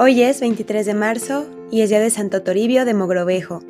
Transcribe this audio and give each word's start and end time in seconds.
Hoy 0.00 0.22
es 0.22 0.40
23 0.40 0.86
de 0.86 0.94
marzo 0.94 1.44
y 1.72 1.80
es 1.80 1.90
día 1.90 1.98
de 1.98 2.10
Santo 2.10 2.44
Toribio 2.44 2.84
de 2.84 2.94
Mogrovejo. 2.94 3.64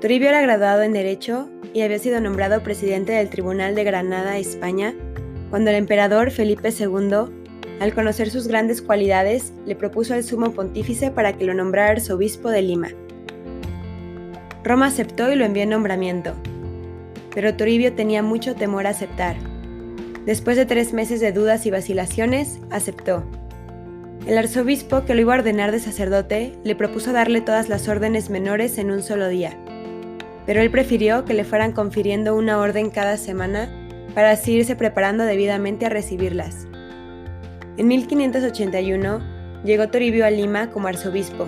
Toribio 0.00 0.28
era 0.28 0.40
graduado 0.40 0.82
en 0.82 0.92
Derecho 0.92 1.48
y 1.72 1.82
había 1.82 2.00
sido 2.00 2.20
nombrado 2.20 2.64
presidente 2.64 3.12
del 3.12 3.30
Tribunal 3.30 3.76
de 3.76 3.84
Granada, 3.84 4.38
España, 4.38 4.92
cuando 5.48 5.70
el 5.70 5.76
emperador 5.76 6.32
Felipe 6.32 6.70
II, 6.76 7.30
al 7.78 7.94
conocer 7.94 8.28
sus 8.30 8.48
grandes 8.48 8.82
cualidades, 8.82 9.52
le 9.66 9.76
propuso 9.76 10.14
al 10.14 10.24
sumo 10.24 10.50
pontífice 10.50 11.12
para 11.12 11.34
que 11.34 11.44
lo 11.44 11.54
nombrara 11.54 11.92
arzobispo 11.92 12.50
de 12.50 12.62
Lima. 12.62 12.88
Roma 14.64 14.86
aceptó 14.86 15.30
y 15.30 15.36
lo 15.36 15.44
envió 15.44 15.62
en 15.62 15.70
nombramiento, 15.70 16.34
pero 17.32 17.54
Toribio 17.54 17.92
tenía 17.92 18.20
mucho 18.20 18.56
temor 18.56 18.88
a 18.88 18.90
aceptar. 18.90 19.36
Después 20.24 20.56
de 20.56 20.66
tres 20.66 20.92
meses 20.92 21.20
de 21.20 21.30
dudas 21.30 21.66
y 21.66 21.70
vacilaciones, 21.70 22.58
aceptó. 22.68 23.22
El 24.24 24.38
arzobispo, 24.38 25.04
que 25.04 25.14
lo 25.14 25.20
iba 25.20 25.34
a 25.34 25.38
ordenar 25.38 25.70
de 25.70 25.78
sacerdote, 25.78 26.52
le 26.64 26.74
propuso 26.74 27.12
darle 27.12 27.40
todas 27.40 27.68
las 27.68 27.88
órdenes 27.88 28.30
menores 28.30 28.78
en 28.78 28.90
un 28.90 29.02
solo 29.02 29.28
día, 29.28 29.56
pero 30.46 30.60
él 30.60 30.70
prefirió 30.70 31.24
que 31.24 31.34
le 31.34 31.44
fueran 31.44 31.72
confiriendo 31.72 32.34
una 32.34 32.58
orden 32.58 32.90
cada 32.90 33.18
semana 33.18 33.70
para 34.14 34.30
así 34.30 34.54
irse 34.54 34.74
preparando 34.74 35.24
debidamente 35.24 35.86
a 35.86 35.90
recibirlas. 35.90 36.66
En 37.76 37.88
1581 37.88 39.20
llegó 39.64 39.88
Toribio 39.88 40.24
a 40.24 40.30
Lima 40.30 40.70
como 40.70 40.88
arzobispo. 40.88 41.46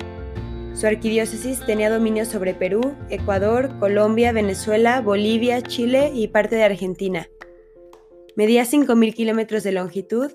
Su 0.74 0.86
arquidiócesis 0.86 1.64
tenía 1.64 1.90
dominio 1.90 2.24
sobre 2.24 2.54
Perú, 2.54 2.94
Ecuador, 3.08 3.76
Colombia, 3.80 4.30
Venezuela, 4.30 5.00
Bolivia, 5.00 5.62
Chile 5.62 6.12
y 6.14 6.28
parte 6.28 6.54
de 6.56 6.64
Argentina. 6.64 7.28
Medía 8.36 8.62
5.000 8.62 9.14
kilómetros 9.14 9.64
de 9.64 9.72
longitud 9.72 10.30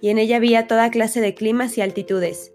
y 0.00 0.10
en 0.10 0.18
ella 0.18 0.36
había 0.36 0.66
toda 0.66 0.90
clase 0.90 1.20
de 1.20 1.34
climas 1.34 1.76
y 1.78 1.80
altitudes. 1.80 2.52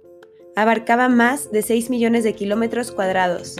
Abarcaba 0.55 1.09
más 1.09 1.51
de 1.51 1.61
6 1.61 1.89
millones 1.89 2.23
de 2.23 2.33
kilómetros 2.33 2.91
cuadrados. 2.91 3.55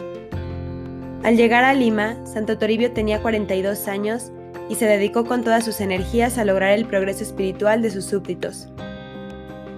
Al 1.24 1.38
llegar 1.38 1.64
a 1.64 1.74
Lima, 1.74 2.24
Santo 2.26 2.58
Toribio 2.58 2.92
tenía 2.92 3.22
42 3.22 3.88
años 3.88 4.32
y 4.70 4.76
se 4.76 4.86
dedicó 4.86 5.26
con 5.26 5.44
todas 5.44 5.66
sus 5.66 5.82
energías 5.82 6.38
a 6.38 6.46
lograr 6.46 6.72
el 6.72 6.86
progreso 6.86 7.24
espiritual 7.24 7.82
de 7.82 7.92
sus 7.92 8.06
súbditos. 8.06 8.68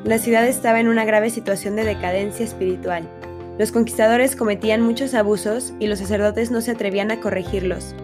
La 0.04 0.20
ciudad 0.20 0.46
estaba 0.48 0.80
en 0.80 0.88
una 0.88 1.06
grave 1.06 1.30
situación 1.30 1.76
de 1.76 1.84
decadencia 1.84 2.46
espiritual. 2.46 3.10
Los 3.58 3.72
conquistadores 3.72 4.36
cometían 4.36 4.82
muchos 4.82 5.14
abusos 5.14 5.74
y 5.80 5.88
los 5.88 6.00
sacerdotes 6.00 6.52
no 6.52 6.62
se 6.62 6.72
atrevían 6.72 7.12
a 7.12 7.20
corregirlos. 7.22 7.96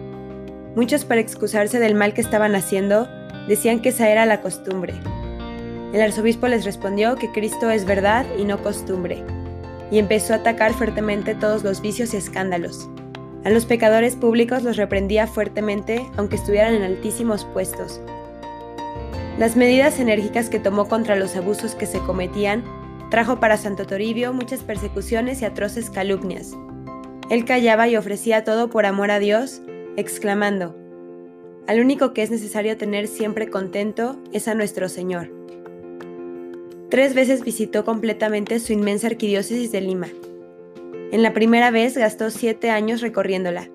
Muchos 0.74 1.04
para 1.04 1.20
excusarse 1.20 1.78
del 1.78 1.94
mal 1.94 2.14
que 2.14 2.22
estaban 2.22 2.54
haciendo 2.54 3.08
decían 3.46 3.80
que 3.80 3.90
esa 3.90 4.08
era 4.08 4.24
la 4.24 4.40
costumbre. 4.40 4.94
El 5.92 6.00
arzobispo 6.00 6.48
les 6.48 6.64
respondió 6.64 7.16
que 7.16 7.30
Cristo 7.30 7.70
es 7.70 7.84
verdad 7.84 8.24
y 8.38 8.44
no 8.44 8.62
costumbre, 8.62 9.22
y 9.90 9.98
empezó 9.98 10.32
a 10.32 10.36
atacar 10.36 10.72
fuertemente 10.72 11.34
todos 11.34 11.62
los 11.64 11.82
vicios 11.82 12.14
y 12.14 12.16
escándalos. 12.16 12.88
A 13.44 13.50
los 13.50 13.66
pecadores 13.66 14.16
públicos 14.16 14.62
los 14.62 14.76
reprendía 14.76 15.26
fuertemente 15.26 16.06
aunque 16.16 16.36
estuvieran 16.36 16.74
en 16.74 16.82
altísimos 16.82 17.44
puestos. 17.44 18.00
Las 19.38 19.56
medidas 19.56 19.98
enérgicas 19.98 20.48
que 20.48 20.60
tomó 20.60 20.88
contra 20.88 21.16
los 21.16 21.36
abusos 21.36 21.74
que 21.74 21.86
se 21.86 21.98
cometían 22.00 22.64
trajo 23.10 23.40
para 23.40 23.58
Santo 23.58 23.86
Toribio 23.86 24.32
muchas 24.32 24.60
persecuciones 24.60 25.42
y 25.42 25.44
atroces 25.44 25.90
calumnias. 25.90 26.52
Él 27.28 27.44
callaba 27.44 27.88
y 27.88 27.96
ofrecía 27.96 28.44
todo 28.44 28.70
por 28.70 28.86
amor 28.86 29.10
a 29.10 29.18
Dios, 29.18 29.60
exclamando, 29.96 30.74
Al 31.66 31.80
único 31.80 32.14
que 32.14 32.22
es 32.22 32.30
necesario 32.30 32.76
tener 32.78 33.08
siempre 33.08 33.50
contento 33.50 34.16
es 34.32 34.48
a 34.48 34.54
nuestro 34.54 34.88
Señor. 34.88 35.41
Tres 36.92 37.14
veces 37.14 37.42
visitó 37.42 37.86
completamente 37.86 38.60
su 38.60 38.74
inmensa 38.74 39.06
arquidiócesis 39.06 39.72
de 39.72 39.80
Lima. 39.80 40.08
En 41.10 41.22
la 41.22 41.32
primera 41.32 41.70
vez 41.70 41.96
gastó 41.96 42.28
siete 42.28 42.68
años 42.68 43.00
recorriéndola. 43.00 43.70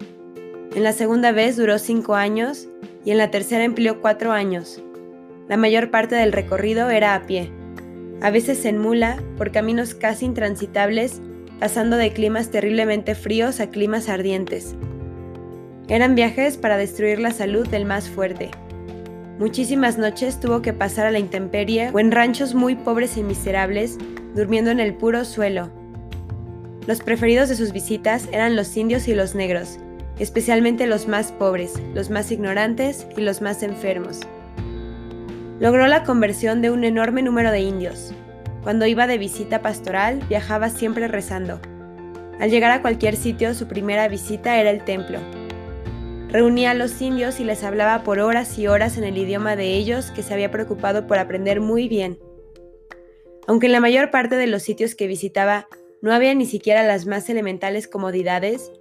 En 0.76 0.84
la 0.84 0.94
segunda 0.94 1.32
vez 1.32 1.58
duró 1.58 1.80
cinco 1.80 2.14
años 2.14 2.68
y 3.04 3.10
en 3.10 3.18
la 3.18 3.32
tercera 3.32 3.64
empleó 3.64 4.02
cuatro 4.02 4.34
años. 4.34 4.84
La 5.48 5.58
mayor 5.58 5.90
parte 5.90 6.14
del 6.14 6.32
recorrido 6.32 6.92
era 6.92 7.16
a 7.16 7.26
pie, 7.26 7.50
a 8.22 8.30
veces 8.30 8.64
en 8.66 8.78
mula, 8.78 9.20
por 9.36 9.52
caminos 9.52 9.96
casi 9.96 10.26
intransitables, 10.26 11.20
pasando 11.60 11.98
de 11.98 12.14
climas 12.14 12.52
terriblemente 12.52 13.16
fríos 13.16 13.60
a 13.62 13.72
climas 13.72 14.10
ardientes. 14.10 14.76
Eran 15.88 16.14
viajes 16.14 16.56
para 16.56 16.78
destruir 16.78 17.20
la 17.20 17.32
salud 17.32 17.68
del 17.68 17.86
más 17.86 18.10
fuerte. 18.10 18.52
Muchísimas 19.40 20.00
noches 20.00 20.40
tuvo 20.40 20.64
que 20.64 20.74
pasar 20.74 21.06
a 21.06 21.12
la 21.12 21.20
intemperie 21.20 21.92
o 21.94 22.00
en 22.00 22.12
ranchos 22.12 22.56
muy 22.56 22.74
pobres 22.76 23.18
y 23.18 23.24
miserables, 23.24 24.00
durmiendo 24.34 24.72
en 24.72 24.80
el 24.80 24.96
puro 24.96 25.26
suelo. 25.26 25.70
Los 26.88 27.02
preferidos 27.02 27.48
de 27.48 27.56
sus 27.56 27.72
visitas 27.72 28.28
eran 28.32 28.56
los 28.56 28.76
indios 28.76 29.08
y 29.08 29.14
los 29.14 29.36
negros, 29.36 29.78
especialmente 30.18 30.88
los 30.88 31.08
más 31.08 31.32
pobres, 31.32 31.74
los 31.94 32.10
más 32.10 32.32
ignorantes 32.32 33.06
y 33.16 33.22
los 33.22 33.44
más 33.44 33.62
enfermos. 33.62 34.22
Logró 35.60 35.86
la 35.86 36.04
conversión 36.04 36.64
de 36.64 36.72
un 36.72 36.84
enorme 36.84 37.22
número 37.22 37.52
de 37.52 37.60
indios. 37.60 38.14
Cuando 38.64 38.88
iba 38.88 39.06
de 39.06 39.20
visita 39.20 39.62
pastoral, 39.62 40.20
viajaba 40.28 40.70
siempre 40.70 41.08
rezando. 41.08 41.60
Al 42.40 42.50
llegar 42.50 42.72
a 42.72 42.82
cualquier 42.82 43.16
sitio, 43.16 43.54
su 43.54 43.68
primera 43.68 44.08
visita 44.08 44.60
era 44.60 44.72
el 44.72 44.84
templo, 44.84 45.20
Reunía 46.30 46.72
a 46.72 46.74
los 46.74 47.02
indios 47.02 47.40
y 47.40 47.46
les 47.46 47.64
hablaba 47.64 48.04
por 48.04 48.20
horas 48.20 48.60
y 48.60 48.68
horas 48.68 48.98
en 48.98 49.06
el 49.06 49.18
idioma 49.18 49.56
de 49.56 49.76
ellos 49.76 50.12
que 50.12 50.24
se 50.24 50.34
había 50.34 50.52
preocupado 50.52 51.08
por 51.08 51.20
aprender 51.20 51.62
muy 51.62 51.88
bien. 51.88 52.20
Aunque 53.48 53.68
en 53.68 53.72
la 53.72 53.80
mayor 53.80 54.12
parte 54.12 54.36
de 54.36 54.48
los 54.48 54.62
sitios 54.62 54.94
que 54.94 55.08
visitaba 55.08 55.68
no 56.02 56.14
había 56.14 56.36
ni 56.36 56.46
siquiera 56.46 56.84
las 56.84 57.06
más 57.06 57.30
elementales 57.30 57.88
comodidades, 57.88 58.74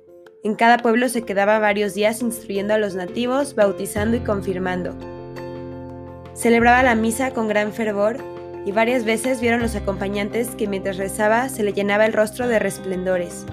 en 0.42 0.56
cada 0.56 0.78
pueblo 0.78 1.08
se 1.08 1.22
quedaba 1.22 1.60
varios 1.60 1.94
días 1.94 2.20
instruyendo 2.20 2.74
a 2.74 2.78
los 2.78 2.96
nativos, 2.96 3.54
bautizando 3.54 4.16
y 4.16 4.20
confirmando. 4.20 4.96
Celebraba 6.34 6.82
la 6.82 6.96
misa 6.96 7.30
con 7.30 7.46
gran 7.46 7.72
fervor 7.72 8.18
y 8.64 8.72
varias 8.72 9.04
veces 9.04 9.40
vieron 9.40 9.62
los 9.62 9.76
acompañantes 9.76 10.48
que 10.56 10.66
mientras 10.66 10.96
rezaba 10.96 11.48
se 11.48 11.62
le 11.62 11.72
llenaba 11.72 12.06
el 12.06 12.12
rostro 12.12 12.48
de 12.48 12.58
resplendores. 12.58 13.46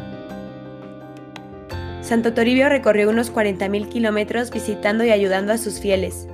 Santo 2.13 2.35
Toribio 2.35 2.69
recorrió 2.69 3.09
unos 3.09 3.33
40.000 3.33 3.89
kilómetros 3.89 4.51
visitando 4.51 5.03
y 5.03 5.09
ayudando 5.09 5.51
a 5.51 5.57
sus 5.57 5.79
fieles. 5.79 6.27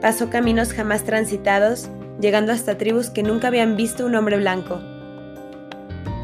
Pasó 0.00 0.30
caminos 0.30 0.72
jamás 0.72 1.04
transitados, 1.04 1.88
llegando 2.20 2.50
hasta 2.50 2.76
tribus 2.76 3.08
que 3.08 3.22
nunca 3.22 3.46
habían 3.46 3.76
visto 3.76 4.04
un 4.04 4.16
hombre 4.16 4.36
blanco. 4.36 4.80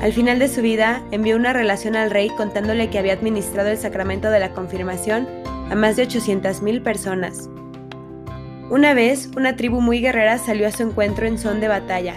Al 0.00 0.12
final 0.12 0.40
de 0.40 0.48
su 0.48 0.62
vida, 0.62 1.00
envió 1.12 1.36
una 1.36 1.52
relación 1.52 1.94
al 1.94 2.10
rey 2.10 2.28
contándole 2.30 2.90
que 2.90 2.98
había 2.98 3.12
administrado 3.12 3.68
el 3.68 3.78
sacramento 3.78 4.30
de 4.30 4.40
la 4.40 4.50
confirmación 4.50 5.28
a 5.70 5.76
más 5.76 5.94
de 5.94 6.08
800.000 6.08 6.82
personas. 6.82 7.48
Una 8.68 8.94
vez, 8.94 9.30
una 9.36 9.54
tribu 9.54 9.80
muy 9.80 10.00
guerrera 10.00 10.38
salió 10.38 10.66
a 10.66 10.72
su 10.72 10.82
encuentro 10.82 11.24
en 11.28 11.38
son 11.38 11.60
de 11.60 11.68
batalla, 11.68 12.16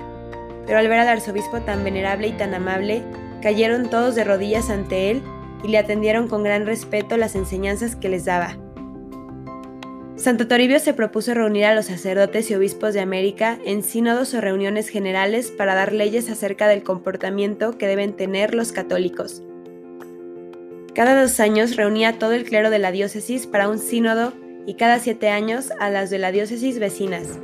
pero 0.65 0.79
al 0.79 0.87
ver 0.87 0.97
al 0.97 1.09
arzobispo 1.09 1.61
tan 1.61 1.83
venerable 1.83 2.29
y 2.29 2.31
tan 2.31 2.55
amable, 2.55 3.03
cayeron 3.43 3.87
todos 3.91 4.15
de 4.15 4.23
rodillas 4.23 4.71
ante 4.71 5.11
él 5.11 5.21
y 5.63 5.69
le 5.69 5.77
atendieron 5.77 6.27
con 6.27 6.43
gran 6.43 6.65
respeto 6.65 7.17
las 7.17 7.35
enseñanzas 7.35 7.95
que 7.95 8.09
les 8.09 8.25
daba. 8.25 8.57
Santo 10.15 10.47
Toribio 10.47 10.79
se 10.79 10.93
propuso 10.93 11.33
reunir 11.33 11.65
a 11.65 11.73
los 11.73 11.87
sacerdotes 11.87 12.51
y 12.51 12.55
obispos 12.55 12.93
de 12.93 12.99
América 12.99 13.57
en 13.65 13.81
sínodos 13.81 14.35
o 14.35 14.41
reuniones 14.41 14.87
generales 14.87 15.49
para 15.49 15.73
dar 15.73 15.93
leyes 15.93 16.29
acerca 16.29 16.67
del 16.67 16.83
comportamiento 16.83 17.77
que 17.77 17.87
deben 17.87 18.13
tener 18.13 18.53
los 18.53 18.71
católicos. 18.71 19.41
Cada 20.93 21.19
dos 21.19 21.39
años 21.39 21.75
reunía 21.75 22.09
a 22.09 22.19
todo 22.19 22.33
el 22.33 22.43
clero 22.43 22.69
de 22.69 22.77
la 22.77 22.91
diócesis 22.91 23.47
para 23.47 23.67
un 23.67 23.79
sínodo 23.79 24.33
y 24.67 24.75
cada 24.75 24.99
siete 24.99 25.29
años 25.29 25.71
a 25.79 25.89
las 25.89 26.09
de 26.09 26.19
la 26.19 26.31
diócesis 26.31 26.77
vecinas. 26.77 27.39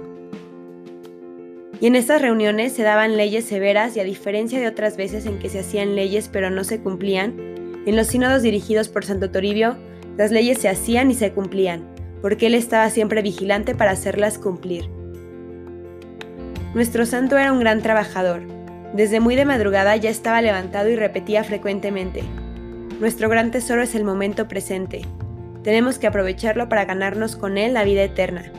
Y 1.79 1.87
en 1.87 1.95
estas 1.95 2.21
reuniones 2.21 2.73
se 2.73 2.83
daban 2.83 3.17
leyes 3.17 3.45
severas 3.45 3.95
y 3.95 4.01
a 4.01 4.03
diferencia 4.03 4.59
de 4.59 4.67
otras 4.67 4.97
veces 4.97 5.25
en 5.25 5.39
que 5.39 5.49
se 5.49 5.59
hacían 5.59 5.95
leyes 5.95 6.29
pero 6.31 6.49
no 6.49 6.63
se 6.63 6.79
cumplían, 6.79 7.66
en 7.87 7.95
los 7.95 8.07
sínodos 8.07 8.41
dirigidos 8.41 8.89
por 8.89 9.05
Santo 9.05 9.31
Toribio, 9.31 9.77
las 10.17 10.31
leyes 10.31 10.57
se 10.57 10.67
hacían 10.67 11.09
y 11.09 11.13
se 11.13 11.31
cumplían, 11.31 11.87
porque 12.21 12.47
él 12.47 12.53
estaba 12.53 12.89
siempre 12.89 13.21
vigilante 13.21 13.75
para 13.75 13.91
hacerlas 13.91 14.37
cumplir. 14.37 14.89
Nuestro 16.73 17.05
santo 17.05 17.37
era 17.37 17.53
un 17.53 17.61
gran 17.61 17.81
trabajador. 17.81 18.41
Desde 18.93 19.21
muy 19.21 19.35
de 19.35 19.45
madrugada 19.45 19.95
ya 19.95 20.09
estaba 20.09 20.41
levantado 20.41 20.89
y 20.89 20.97
repetía 20.97 21.45
frecuentemente, 21.45 22.23
Nuestro 22.99 23.29
gran 23.29 23.51
tesoro 23.51 23.83
es 23.83 23.93
el 23.93 24.03
momento 24.03 24.47
presente. 24.47 25.03
Tenemos 25.63 25.99
que 25.99 26.07
aprovecharlo 26.07 26.67
para 26.67 26.85
ganarnos 26.85 27.35
con 27.35 27.59
él 27.59 27.75
la 27.75 27.83
vida 27.83 28.01
eterna. 28.01 28.51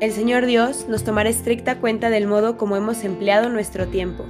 El 0.00 0.12
Señor 0.12 0.46
Dios 0.46 0.86
nos 0.88 1.04
tomará 1.04 1.28
estricta 1.28 1.76
cuenta 1.76 2.08
del 2.08 2.26
modo 2.26 2.56
como 2.56 2.74
hemos 2.74 3.04
empleado 3.04 3.50
nuestro 3.50 3.86
tiempo 3.86 4.24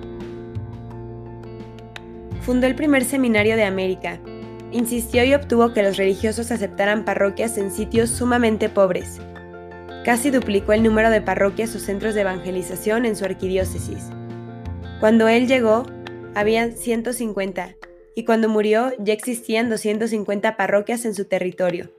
fundó 2.49 2.67
el 2.67 2.75
primer 2.75 3.05
seminario 3.05 3.57
de 3.57 3.65
América. 3.65 4.21
Insistió 4.73 5.23
y 5.23 5.35
obtuvo 5.35 5.75
que 5.75 5.83
los 5.83 5.99
religiosos 5.99 6.51
aceptaran 6.51 7.05
parroquias 7.05 7.59
en 7.59 7.71
sitios 7.71 8.09
sumamente 8.09 8.71
pobres. 8.71 9.21
Casi 10.03 10.31
duplicó 10.31 10.73
el 10.73 10.83
número 10.83 11.11
de 11.11 11.21
parroquias 11.21 11.77
o 11.77 11.79
centros 11.79 12.15
de 12.15 12.23
evangelización 12.23 13.05
en 13.05 13.17
su 13.17 13.27
arquidiócesis. 13.27 14.09
Cuando 14.99 15.29
él 15.29 15.47
llegó, 15.47 15.85
había 16.35 16.71
150, 16.71 17.77
y 18.15 18.25
cuando 18.25 18.49
murió 18.49 18.93
ya 18.99 19.13
existían 19.13 19.69
250 19.69 20.57
parroquias 20.57 21.05
en 21.05 21.15
su 21.15 21.27
territorio. 21.27 21.91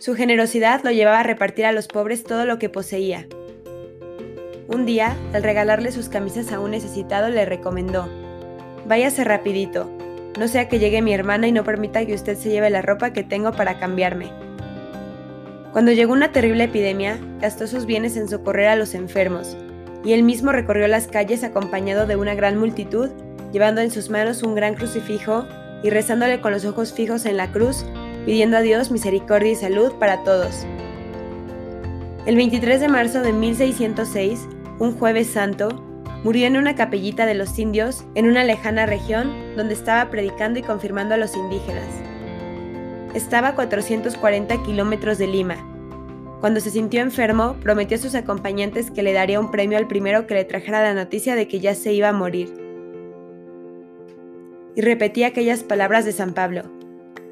Su 0.00 0.16
generosidad 0.16 0.82
lo 0.82 0.90
llevaba 0.90 1.20
a 1.20 1.22
repartir 1.22 1.64
a 1.64 1.70
los 1.70 1.86
pobres 1.86 2.24
todo 2.24 2.44
lo 2.44 2.58
que 2.58 2.68
poseía. 2.68 3.28
Un 4.66 4.84
día, 4.84 5.16
al 5.32 5.44
regalarle 5.44 5.92
sus 5.92 6.08
camisas 6.08 6.50
a 6.50 6.58
un 6.58 6.72
necesitado, 6.72 7.28
le 7.28 7.44
recomendó, 7.44 8.25
Váyase 8.88 9.24
rapidito, 9.24 9.90
no 10.38 10.46
sea 10.46 10.68
que 10.68 10.78
llegue 10.78 11.02
mi 11.02 11.12
hermana 11.12 11.48
y 11.48 11.52
no 11.52 11.64
permita 11.64 12.06
que 12.06 12.14
usted 12.14 12.36
se 12.36 12.50
lleve 12.50 12.70
la 12.70 12.82
ropa 12.82 13.12
que 13.12 13.24
tengo 13.24 13.50
para 13.50 13.80
cambiarme. 13.80 14.30
Cuando 15.72 15.90
llegó 15.90 16.12
una 16.12 16.30
terrible 16.30 16.64
epidemia, 16.64 17.18
gastó 17.40 17.66
sus 17.66 17.84
bienes 17.84 18.16
en 18.16 18.28
socorrer 18.28 18.68
a 18.68 18.76
los 18.76 18.94
enfermos, 18.94 19.56
y 20.04 20.12
él 20.12 20.22
mismo 20.22 20.52
recorrió 20.52 20.86
las 20.86 21.08
calles 21.08 21.42
acompañado 21.42 22.06
de 22.06 22.14
una 22.14 22.36
gran 22.36 22.58
multitud, 22.58 23.10
llevando 23.52 23.80
en 23.80 23.90
sus 23.90 24.08
manos 24.08 24.44
un 24.44 24.54
gran 24.54 24.74
crucifijo 24.74 25.46
y 25.82 25.90
rezándole 25.90 26.40
con 26.40 26.52
los 26.52 26.64
ojos 26.64 26.92
fijos 26.92 27.26
en 27.26 27.38
la 27.38 27.50
cruz, 27.50 27.84
pidiendo 28.24 28.56
a 28.56 28.60
Dios 28.60 28.92
misericordia 28.92 29.50
y 29.50 29.56
salud 29.56 29.92
para 29.98 30.22
todos. 30.22 30.64
El 32.24 32.36
23 32.36 32.80
de 32.80 32.88
marzo 32.88 33.20
de 33.22 33.32
1606, 33.32 34.46
un 34.78 34.96
jueves 34.96 35.26
santo, 35.26 35.82
murió 36.26 36.48
en 36.48 36.56
una 36.56 36.74
capellita 36.74 37.24
de 37.24 37.34
los 37.34 37.56
indios 37.56 38.04
en 38.16 38.26
una 38.26 38.42
lejana 38.42 38.84
región 38.84 39.32
donde 39.56 39.74
estaba 39.74 40.10
predicando 40.10 40.58
y 40.58 40.62
confirmando 40.62 41.14
a 41.14 41.18
los 41.18 41.36
indígenas. 41.36 41.86
Estaba 43.14 43.50
a 43.50 43.54
440 43.54 44.60
kilómetros 44.64 45.18
de 45.18 45.28
Lima. 45.28 45.54
Cuando 46.40 46.58
se 46.58 46.72
sintió 46.72 47.00
enfermo, 47.00 47.54
prometió 47.62 47.96
a 47.96 48.00
sus 48.00 48.16
acompañantes 48.16 48.90
que 48.90 49.04
le 49.04 49.12
daría 49.12 49.38
un 49.38 49.52
premio 49.52 49.78
al 49.78 49.86
primero 49.86 50.26
que 50.26 50.34
le 50.34 50.44
trajera 50.44 50.82
la 50.82 50.94
noticia 50.94 51.36
de 51.36 51.46
que 51.46 51.60
ya 51.60 51.76
se 51.76 51.92
iba 51.92 52.08
a 52.08 52.12
morir. 52.12 52.52
Y 54.74 54.80
repetía 54.80 55.28
aquellas 55.28 55.62
palabras 55.62 56.04
de 56.04 56.10
San 56.10 56.34
Pablo. 56.34 56.64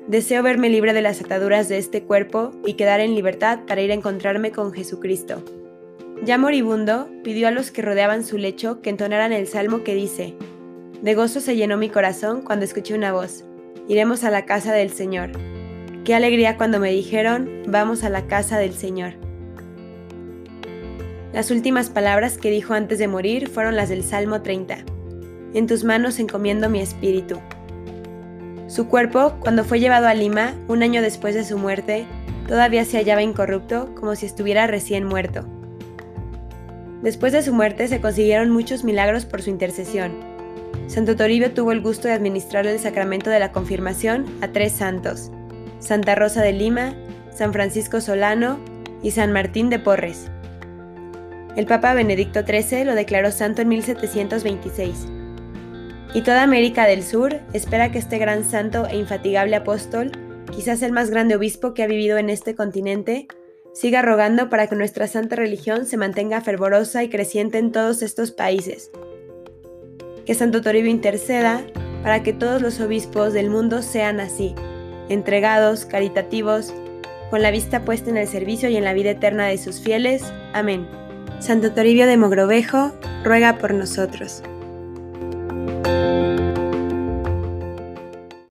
Deseo 0.06 0.44
verme 0.44 0.68
libre 0.68 0.92
de 0.92 1.02
las 1.02 1.20
ataduras 1.20 1.68
de 1.68 1.78
este 1.78 2.04
cuerpo 2.04 2.52
y 2.64 2.74
quedar 2.74 3.00
en 3.00 3.16
libertad 3.16 3.58
para 3.66 3.80
ir 3.80 3.90
a 3.90 3.94
encontrarme 3.94 4.52
con 4.52 4.72
Jesucristo. 4.72 5.42
Ya 6.22 6.38
moribundo, 6.38 7.08
pidió 7.22 7.48
a 7.48 7.50
los 7.50 7.70
que 7.70 7.82
rodeaban 7.82 8.24
su 8.24 8.38
lecho 8.38 8.80
que 8.80 8.90
entonaran 8.90 9.32
el 9.32 9.46
salmo 9.46 9.82
que 9.82 9.94
dice, 9.94 10.34
De 11.02 11.14
gozo 11.14 11.40
se 11.40 11.56
llenó 11.56 11.76
mi 11.76 11.90
corazón 11.90 12.42
cuando 12.42 12.64
escuché 12.64 12.94
una 12.94 13.12
voz, 13.12 13.44
iremos 13.88 14.24
a 14.24 14.30
la 14.30 14.46
casa 14.46 14.72
del 14.72 14.90
Señor. 14.90 15.32
Qué 16.04 16.14
alegría 16.14 16.56
cuando 16.56 16.78
me 16.80 16.90
dijeron, 16.90 17.62
vamos 17.66 18.04
a 18.04 18.10
la 18.10 18.26
casa 18.26 18.58
del 18.58 18.74
Señor. 18.74 19.14
Las 21.32 21.50
últimas 21.50 21.90
palabras 21.90 22.38
que 22.38 22.50
dijo 22.50 22.74
antes 22.74 22.98
de 22.98 23.08
morir 23.08 23.48
fueron 23.48 23.74
las 23.74 23.88
del 23.88 24.04
Salmo 24.04 24.40
30. 24.40 24.84
En 25.52 25.66
tus 25.66 25.82
manos 25.82 26.20
encomiendo 26.20 26.70
mi 26.70 26.80
espíritu. 26.80 27.40
Su 28.68 28.86
cuerpo, 28.86 29.34
cuando 29.40 29.64
fue 29.64 29.80
llevado 29.80 30.06
a 30.06 30.14
Lima, 30.14 30.54
un 30.68 30.82
año 30.82 31.02
después 31.02 31.34
de 31.34 31.44
su 31.44 31.58
muerte, 31.58 32.06
todavía 32.46 32.84
se 32.84 32.98
hallaba 32.98 33.22
incorrupto 33.22 33.94
como 33.94 34.14
si 34.14 34.26
estuviera 34.26 34.66
recién 34.66 35.04
muerto. 35.04 35.44
Después 37.04 37.34
de 37.34 37.42
su 37.42 37.52
muerte 37.52 37.86
se 37.86 38.00
consiguieron 38.00 38.48
muchos 38.48 38.82
milagros 38.82 39.26
por 39.26 39.42
su 39.42 39.50
intercesión. 39.50 40.12
Santo 40.86 41.16
Toribio 41.16 41.52
tuvo 41.52 41.70
el 41.70 41.82
gusto 41.82 42.08
de 42.08 42.14
administrar 42.14 42.66
el 42.66 42.78
sacramento 42.78 43.28
de 43.28 43.38
la 43.38 43.52
confirmación 43.52 44.24
a 44.40 44.48
tres 44.48 44.72
santos, 44.72 45.30
Santa 45.80 46.14
Rosa 46.14 46.40
de 46.40 46.54
Lima, 46.54 46.94
San 47.30 47.52
Francisco 47.52 48.00
Solano 48.00 48.58
y 49.02 49.10
San 49.10 49.32
Martín 49.32 49.68
de 49.68 49.78
Porres. 49.78 50.30
El 51.56 51.66
Papa 51.66 51.92
Benedicto 51.92 52.40
XIII 52.40 52.84
lo 52.84 52.94
declaró 52.94 53.30
santo 53.32 53.60
en 53.60 53.68
1726. 53.68 55.06
Y 56.14 56.22
toda 56.22 56.42
América 56.42 56.86
del 56.86 57.02
Sur 57.02 57.38
espera 57.52 57.92
que 57.92 57.98
este 57.98 58.16
gran 58.16 58.44
santo 58.44 58.86
e 58.86 58.96
infatigable 58.96 59.56
apóstol, 59.56 60.10
quizás 60.56 60.80
el 60.80 60.92
más 60.92 61.10
grande 61.10 61.36
obispo 61.36 61.74
que 61.74 61.82
ha 61.82 61.86
vivido 61.86 62.16
en 62.16 62.30
este 62.30 62.54
continente, 62.54 63.28
siga 63.74 64.00
rogando 64.00 64.48
para 64.48 64.68
que 64.68 64.76
nuestra 64.76 65.06
santa 65.06 65.36
religión 65.36 65.84
se 65.84 65.98
mantenga 65.98 66.40
fervorosa 66.40 67.02
y 67.02 67.10
creciente 67.10 67.58
en 67.58 67.72
todos 67.72 68.00
estos 68.00 68.30
países. 68.30 68.90
Que 70.24 70.34
Santo 70.34 70.62
Toribio 70.62 70.90
interceda 70.90 71.60
para 72.02 72.22
que 72.22 72.32
todos 72.32 72.62
los 72.62 72.80
obispos 72.80 73.34
del 73.34 73.50
mundo 73.50 73.82
sean 73.82 74.20
así, 74.20 74.54
entregados, 75.08 75.84
caritativos, 75.84 76.72
con 77.30 77.42
la 77.42 77.50
vista 77.50 77.84
puesta 77.84 78.10
en 78.10 78.16
el 78.16 78.28
servicio 78.28 78.68
y 78.68 78.76
en 78.76 78.84
la 78.84 78.94
vida 78.94 79.10
eterna 79.10 79.46
de 79.46 79.58
sus 79.58 79.80
fieles. 79.80 80.22
Amén. 80.52 80.88
Santo 81.40 81.72
Toribio 81.72 82.06
de 82.06 82.16
Mogrovejo, 82.16 82.92
ruega 83.24 83.58
por 83.58 83.74
nosotros. 83.74 84.42